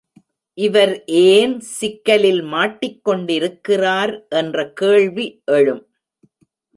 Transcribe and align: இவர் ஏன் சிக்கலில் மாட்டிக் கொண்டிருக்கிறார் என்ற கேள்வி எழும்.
இவர் 0.57 0.93
ஏன் 1.23 1.53
சிக்கலில் 1.59 2.41
மாட்டிக் 2.43 3.03
கொண்டிருக்கிறார் 3.03 4.13
என்ற 4.29 4.65
கேள்வி 4.73 5.27
எழும். 5.51 5.83